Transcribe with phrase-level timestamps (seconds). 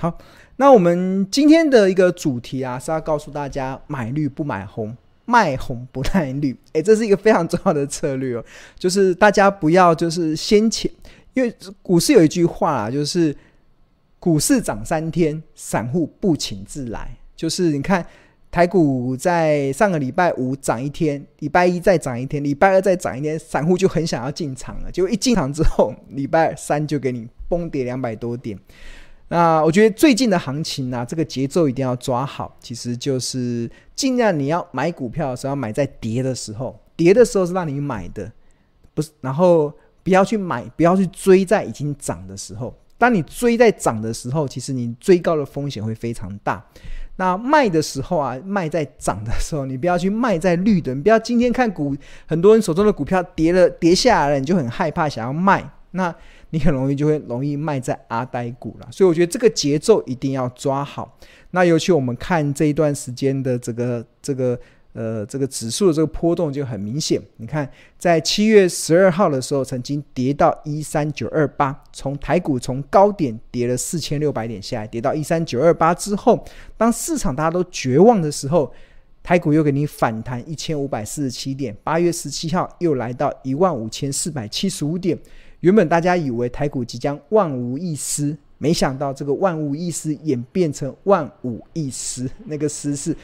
[0.00, 0.16] 好，
[0.56, 6.56] 那我们今天的一个主题啊，是要告诉大家买绿不买红，卖红不卖绿。
[6.72, 8.44] 诶，这是一个非常重要的策略哦，
[8.78, 10.90] 就是大家不要就是先前，
[11.34, 11.52] 因为
[11.82, 13.36] 股市有一句话啊，就是
[14.20, 17.16] 股市涨三天，散户不请自来。
[17.34, 18.04] 就是你看
[18.50, 24.90] 台股在上个礼拜五涨一天，礼拜一再涨一天，礼拜二再涨一天，散户就很想要进场了。
[24.90, 28.58] 结果一进场之后，礼拜三就给你崩跌两百多点。
[29.28, 32.56] 那我觉得最近的行情呢、啊，这个节奏一定要抓好。
[32.60, 38.32] 其实就是尽量你要买股票的时候，买在跌的时候，跌的时候是让你买的，
[38.94, 39.10] 不是。
[39.20, 39.70] 然后
[40.02, 42.74] 不要去买，不要去追在已经涨的时候。
[42.96, 46.64] 当你追在涨的时候，其实你追高的风险会非常大。
[47.18, 50.94] 那卖的时候啊，卖在涨的时候，你不要去卖在绿的。
[50.94, 51.94] 你不要今天看股，
[52.26, 55.68] 很多人手中的股票跌了，跌下来了，你就很害怕，想要卖。
[55.90, 56.14] 那
[56.50, 61.18] 你很容易就会容易卖在阿呆股了，所以我觉得这个节奏一定要抓好。
[61.50, 64.58] 那尤其我们看这一段时间的这个这个
[64.92, 67.20] 呃这个指数的这个波动就很明显。
[67.36, 76.44] 你看，在七月十二号的时候，曾经跌到一三九二八，从台股从高点跌了四千六百点下来，跌到一三九二八之后，
[76.76, 78.72] 当市场大家都绝望的时候，
[79.22, 85.16] 台股又给你反弹一千五百四十七点，八月十七号又来到一万五千四百七十五点。
[85.60, 93.14] 原本大家以为台股即将万无一失，没想到这个万无一失演变成万无一失，那个失是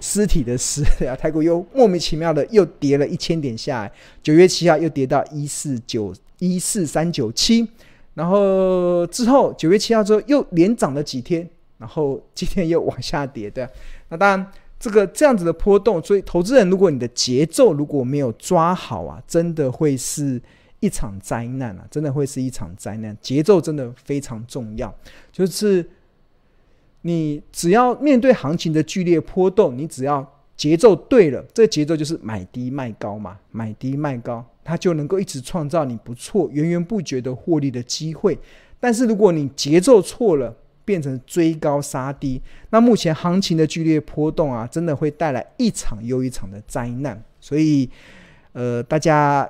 [0.00, 7.68] 尸体的尸，啊，太过又莫名其妙的又跌了一千点下来，九月七号又跌到一四九一四三九七，
[8.14, 13.70] 然后之后九月七号之后又连涨了几天，然后今天又往下跌，对啊，
[14.08, 20.40] 那当然这个这样子的波动，所以投资人如果你的节奏如果没有抓好啊，真的会是。
[20.80, 23.18] 一场灾难啊，真的会是一场灾难。
[23.20, 24.94] 节奏真的非常重要，
[25.32, 25.84] 就是
[27.02, 30.26] 你只要面对行情的剧烈波动，你只要
[30.56, 38.38] 节奏对了，这节奏就是买低卖高嘛，买低卖高，它就能够一直创造你不错、源源不绝的获利的机会。
[38.80, 40.54] 但是如果你节奏错了，
[40.84, 47.22] 变成追高杀低，那目前行情的剧烈波动啊，真的会带来一场又一场的灾难。
[47.40, 47.88] 所以，
[48.52, 49.48] 呃，大家。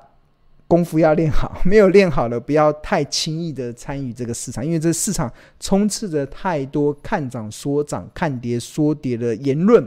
[0.68, 9.84] 功夫要练好， 没有练好的，不要太轻易的参与这个市场，因为这市场充斥着太多看涨说涨、看跌说跌的言论。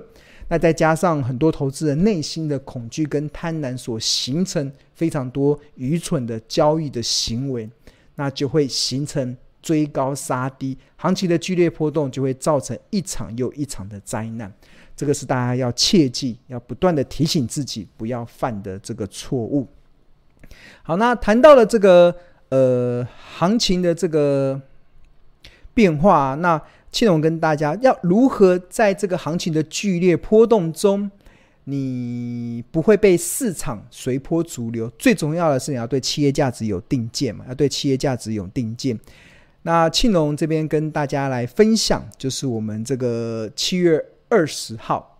[0.50, 7.70] 那再加上很多投资人内心的恐惧跟贪婪所形成非常多愚蠢的交易的行为，
[8.16, 14.52] 那就会形成追高杀低，行情的剧烈波动就会造成一场又一场的灾难。
[14.94, 19.66] 这个是大家要切记，要不断的提醒自己不要犯的这个错误。
[20.84, 22.16] 好，那谈到了这个
[22.50, 23.08] 呃
[23.38, 24.60] 行情的这个
[25.74, 31.10] 变化，那庆隆跟大家要如何在这个行情的剧烈波动中，
[31.66, 34.90] 你不会被市场随波逐流？
[34.98, 39.00] 最重要的是你要对企业价值有定见嘛，要对企业价值有定见。
[39.64, 45.11] 那庆隆这边跟大家来分享，就是我们这个七月二十号。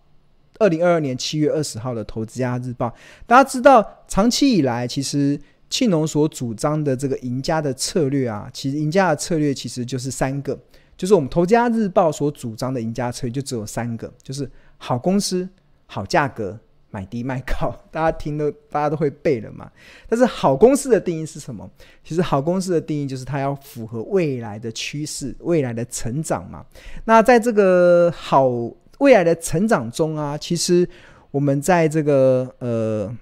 [0.62, 2.86] 二零二二年七月二十号的《投资家日报》，
[3.26, 5.36] 大家知道，长期以来，其实
[5.68, 10.56] 庆农所主张的这个赢家的策略啊，其实赢家的策略其实就是三个，
[10.96, 15.48] 就是我们《投资家日报》所主张的赢家策略就只有三个，就是好公司、
[15.86, 16.56] 好价格、
[16.90, 17.74] 买低卖高。
[17.90, 19.68] 大家听都大家都会背了嘛。
[20.08, 21.68] 但是好公司的定义是什么？
[22.04, 26.64] 其实好公司的定义就是它要符合未来的趋势、未来的成长嘛。
[27.04, 28.48] 那在这个好。
[29.02, 30.88] 未来的成长中啊，其实
[31.32, 33.12] 我们在这个呃，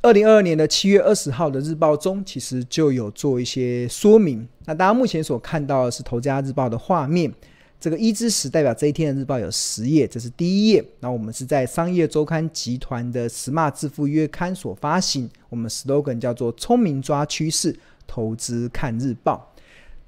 [0.00, 4.48] 二零二二年的七月二十号的日报中，其实就有做一些说明。
[4.64, 7.30] 那大家目前所看到的是《投资家日报》的画面，
[7.78, 10.82] 这个一之十代表这一天的日报有十页，这是第一页。
[11.00, 19.46] 那我们是在商业周刊集团的《Smart 致富月刊》所发行，我们 slogan 叫做“聪明抓趋势，投资看日报”。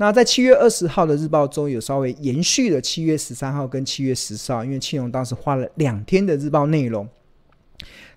[0.03, 7.09] 那在七月二十号的日报中有稍微延续了七月十三号跟七月十四号，因为庆荣当时花了两天的日报内容，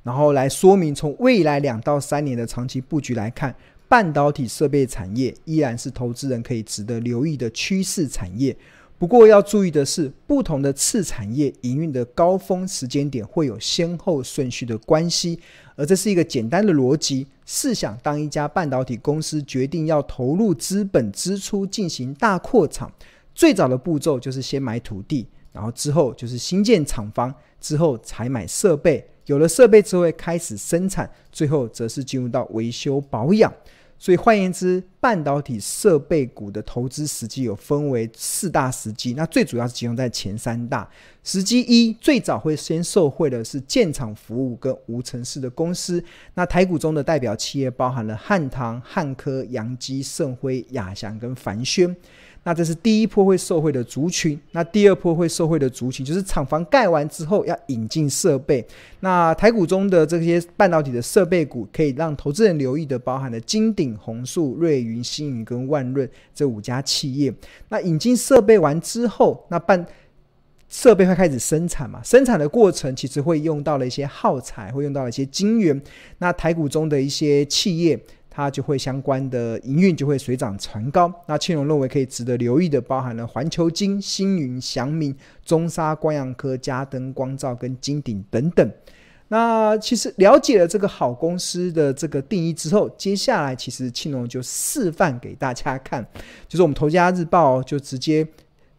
[0.02, 3.56] 然后来说明从未来两到三年的长期布局来看，
[3.88, 8.58] 半导体设备产业依然是投资人可以值得留意的趋势产业。
[8.98, 15.38] 不过要注意的是，不同的次产业营运的高峰时间点会有先后顺序的关系，
[15.76, 17.28] 而这是一个简单的逻辑。
[17.46, 22.92] 试想，当一家半导体公司决定要投入资本支出进行大扩厂，
[23.36, 33.54] 最早的步骤就是先买土地，然后之后就是新建厂房，之后才买设备，有了设备之后开始生产，最后则是进入到维修保养。
[33.98, 40.88] 所以换言之，半导体设备股的投资时机有分为四大时机，那最主要是集中在前三大
[41.24, 41.62] 时机。
[41.62, 46.04] 一最早会先受惠的是建厂服务跟无尘室的公司，
[46.34, 51.96] 那台股中的代表企业包含了汉唐、汉科、扬基、盛辉、亚翔跟凡轩。
[52.48, 58.64] 那这是第一波会受惠的族群，那第二波会受惠的族群就是厂房盖完之后要引进设备。
[59.00, 67.34] 那台股中的这些半导体的设备股，可以让投资人留意的，包含了金鼎、宏树、瑞云、星云跟万润这五家企业。
[67.70, 69.84] 那引进设备完之后，那半
[70.70, 72.00] 设备会开始生产嘛？
[72.04, 75.82] 生产的过程其实会用到了一些耗材，会用到了一些晶圆。
[76.20, 78.00] 那台股中的一些企业。
[78.36, 81.10] 它就会相关的营运就会水涨船高。
[81.26, 85.16] 那庆隆认为可以值得留意的，包含了环球金、星云、祥明、
[85.46, 88.70] 中沙、光阳科、嘉登、光照跟金鼎等等。
[89.30, 96.06] 那其实了解了这个好公司的这个定义之后，接下来其实庆隆就示范给大家看，
[96.50, 98.28] 就是我们头家日报就直接。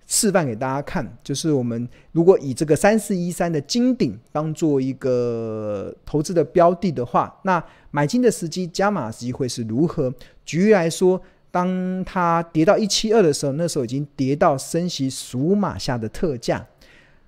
[0.07, 10.15] 示范给大家看，就是我们如果以这个三四一三的金顶当做一个投资的标的的话，那买金的时机、加码时机会是如何？
[10.45, 11.21] 举例来说，
[11.51, 16.65] 当它跌到一七二的时候，那时候已经跌到升息十五码下的特价；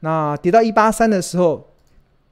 [0.00, 1.69] 那跌到一八三的时候，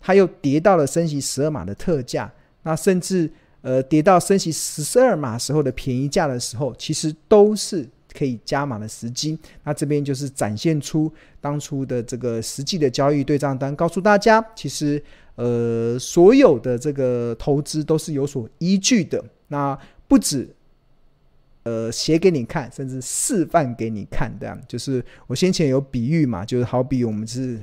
[0.01, 2.31] 它又跌到了升息十二码的特价；
[2.63, 3.29] 那甚至
[3.63, 7.89] 呃跌到升息十二码时候的便宜价的时候，其实都是。
[8.17, 15.03] 可以加码的时机，那这边就是展现出当初的这个实际的交易对账单，告诉大家，其实
[15.35, 19.23] 呃所有的这个投资都是有所依据的。
[19.49, 19.79] 那
[20.09, 20.49] 不止
[21.65, 27.61] 呃写给你看，甚至示范给你看，这样就是我先前有比喻嘛，就是好比我们是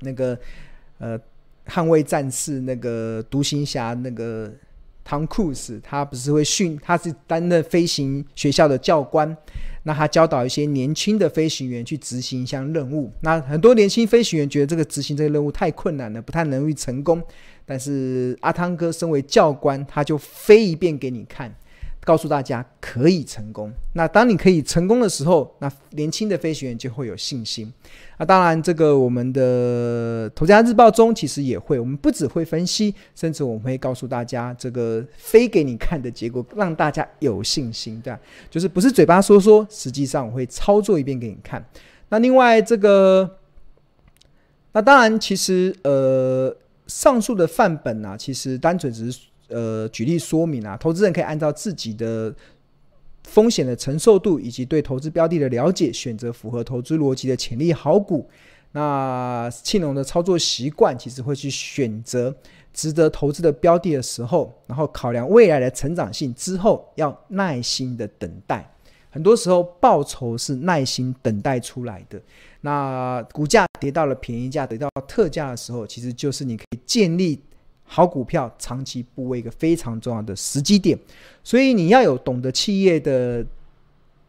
[0.00, 0.38] 那个
[0.98, 1.18] 呃
[1.66, 4.52] 捍卫战士那个独行侠那个。
[5.08, 9.34] 汤库斯，他不是会训，他是担任飞行学校的教官，
[9.84, 13.10] 那他教导一些年轻的飞行员去执行一项任务。
[13.22, 17.22] 那很多年轻飞行员觉得这个执行这个任务太困难了，不太容易成功。
[17.64, 21.50] 但是阿汤哥身为教官，他就飞一遍给你看。
[22.08, 23.70] 告诉大家可以成功。
[23.92, 27.70] 那当你可以成功的时候，那年轻的飞行员就会有信心。
[28.16, 38.00] 那当然，这个我们的《头家日报》中其实也会，我们不只会分析，甚至我们会告诉大家这个飞给你看的结果，让大家有信心。
[38.00, 38.16] 对，
[38.48, 41.62] 就是不是嘴巴说说，实际上我会操作一遍给你看。
[42.08, 43.36] 那另外这个，
[44.72, 46.56] 那当然，其实呃，
[46.86, 49.20] 上述的范本啊，其实单纯只是。
[49.48, 52.34] 呃，举例说明啊，投资人可以按照自己的
[53.24, 58.28] 风险的承受度以及对投资标的的了解，选择符合投资逻辑的潜力好股。
[58.72, 62.36] 那庆隆的操作习惯，其实会去选择
[62.74, 68.70] 值得投资的标的的时候，然后考量未来的成长性之后，要耐心的等待。
[69.10, 72.20] 很多时候，报酬是耐心等待出来的。
[72.60, 77.40] 那股价跌到了便宜价，跌到特价的时候，其实就是你可以建立。
[77.88, 80.96] 好股票长期部位一个非常重要的时机点，
[81.42, 83.44] 所以你要有懂得企业的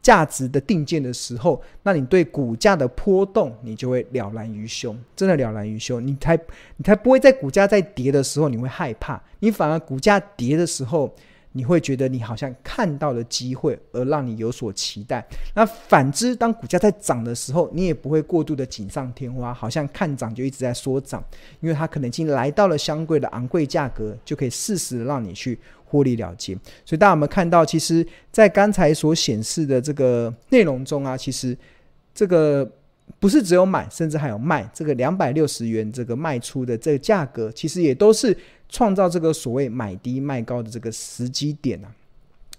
[0.02, 6.36] 价值的定见的时候，那你对股价的波动你就会了然于胸，真的了然于胸，你才
[6.78, 11.14] 你才不会在股价在跌的时候你会害怕，你反而股价跌的时候。
[11.52, 15.26] 你会觉得你好像看到了机会，而让你有所期待。
[15.56, 21.24] 那反之，当股价在涨的时候，你也不会过度的锦上添花，好像看涨就一直在说涨，
[21.60, 26.54] 因为它可能已经来到了相对的昂贵价格，就可以适时的让你去获利了结。
[26.86, 31.58] 所以大家有没有看到，其实，在刚才所显示的这个内容中啊，其实
[32.14, 32.70] 这个
[33.20, 34.70] 不是只有买，甚至还有卖。
[34.74, 38.38] 这个两百六十元这个卖出的这个价格，其实也都是。
[38.72, 41.90] 创造这个所谓买低卖高的这个时机点啊，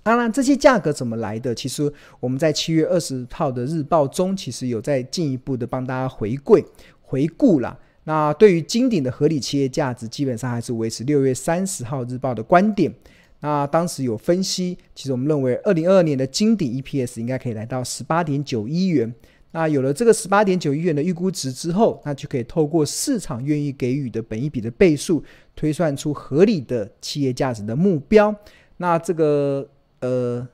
[0.03, 1.55] 当然这些价格怎么来的？
[1.55, 1.89] 其实
[2.19, 6.65] 我们在七月二十号的日报中，其实有在进一步的帮大家回归
[7.01, 7.79] 回顾了。
[8.03, 12.93] 那对于金鼎的合理企业价值，基本上还是维持六月三十号日报的观点。
[13.39, 19.15] 那当时有分析，其实我们认为二零二二年的金鼎 EPS 应该可以来到十八点九一元。
[19.53, 25.25] 那有了这个十八点九亿元的预估值之后，那就可以透过市场愿意给予的本益比的倍数，
[25.57, 28.35] 推算出合理的企业价值的目标。
[28.77, 29.69] 那这个
[30.01, 30.47] 呃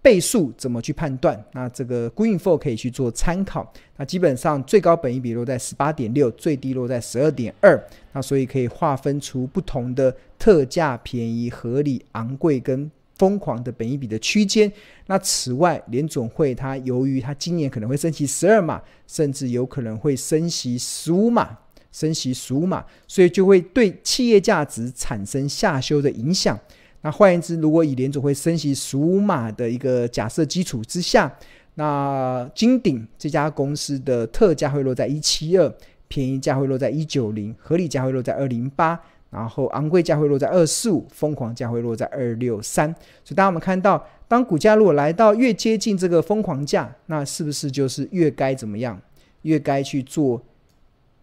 [0.00, 1.42] 倍数怎么去判断？
[1.52, 3.72] 那这个 Greenfor 可以去做参考。
[3.96, 7.82] 那基本上最高本益比落在十八点六，最低落在十二点二。
[8.12, 14.70] 那所以可以划分出不同的特价、便宜、合理、昂贵跟疯狂的本益比的区间。
[15.06, 21.58] 那此外，联总会它由于它今年可能会升息十二码，甚至有可能会升息十五码，
[21.92, 26.58] 升息十五码，所以就会对企业价值产生下修的影响。
[27.02, 31.30] 那换言之，如果以联总会升息十五码的一个假设基础之下，
[31.74, 35.70] 那金鼎这家公司的特价会落在一七二，
[36.08, 38.98] 便宜价会落在一九零，合理价会落在二零八。
[39.34, 42.88] 然后昂贵价会落在二四五，疯狂价会落在二六三。
[43.24, 49.00] 所以，当我们看到，当股价如果来到越接近这个疯狂价，那是不是就是越该怎么样？
[49.42, 50.40] 越该去做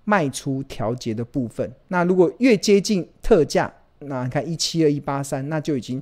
[0.03, 1.71] 卖出调节的部分？
[1.87, 6.01] 那如果越接近特价，那你看一七二一八三，那就已经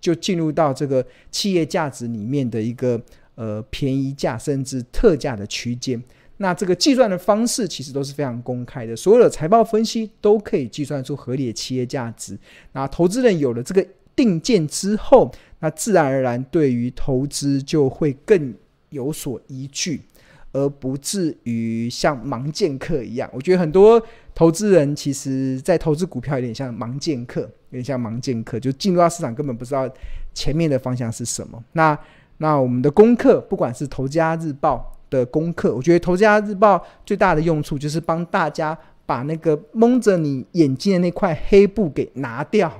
[0.00, 2.98] 就进入到这个企业价值里面的一个
[3.34, 6.02] 呃便宜价甚至特价的区间。
[6.42, 12.36] 那这个计算的方式其实都是非常公开的，所有的财报分析都可以计算出合理的企业价值。
[12.72, 18.52] 那投资人有了这个定见之后，那自然而然对于投资就会更
[18.90, 20.02] 有所依据，
[20.50, 23.30] 而不至于像盲剑客一样。
[23.32, 29.88] 我觉得很多投资人其实在投资股票有点像盲剑客，有点像盲剑客，就进入到市场根本不知道
[30.34, 31.62] 前面的方向是什么。
[31.74, 31.96] 那
[32.38, 34.92] 那我们的功课，不管是《投家日报》。
[35.12, 42.72] 的功课，我觉得《投资家日报》最大的用处就是帮大家把那个蒙着你眼睛的那块黑布给拿掉，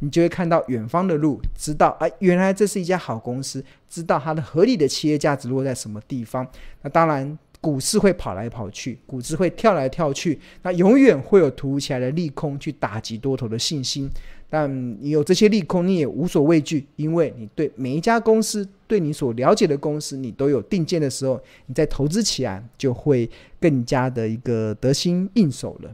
[0.00, 6.46] 你就会看到远方的路，知道哎，原来这是一家好公司，知道它的合理的企业价值落在什么地方。
[6.82, 7.38] 那当然。
[7.62, 14.10] 股市会跑来跑去，股市会跳来跳去，那永远会有突如其来的利空去打击多头的信心。
[14.50, 14.68] 但
[15.00, 25.90] 你有这些利空，你也无所畏惧，因为你对每一家公司，对你所了解的公司，你都有定见的时候，你在投资起来就会更加的一个得心应手了。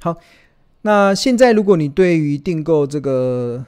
[0.00, 0.16] 好，
[0.82, 3.64] 那现在如果你对于订购这个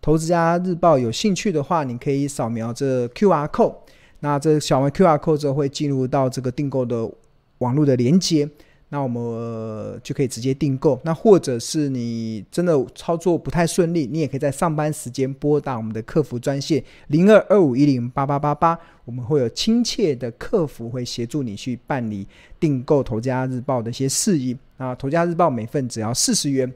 [0.00, 3.74] 投资家日报有兴趣的话，你可以扫描这 QR code。
[4.20, 7.10] 那这扫完 QR code 之后会进入到这个订购的
[7.58, 8.48] 网络的连接，
[8.94, 11.00] 那我们就可以直接订购。
[11.02, 22.24] 那或者是你真的操作不太顺利，你也可以在上班时间拨打我们的客服专线零二二五一零八八八八，我们会有亲切的客服会协助你去办理
[22.60, 24.56] 订购《投家日报》的一些事宜。
[24.76, 26.72] 啊，《投家日报》每份只要四十元。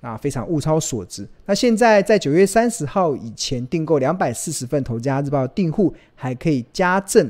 [0.00, 1.28] 啊，非常物超所值。
[1.44, 7.28] 那现在在九月三十号以前订购两百四十份《投家日报》订户，还可以加赠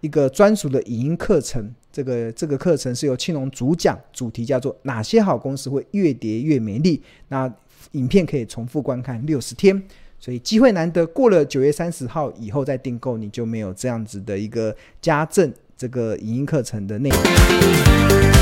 [0.00, 1.72] 一个专属的影音课程。
[1.92, 7.02] 这个这个课程是由青龙主讲，主题叫做“哪些好公司会越跌越美丽”。
[7.28, 7.52] 那
[7.92, 9.82] 影片可以重复观看六十天，
[10.18, 11.04] 所以机会难得。
[11.04, 18.39] 过了九月三十号以后再订购，你就没有这样子的一个加赠这个影音课程的内容。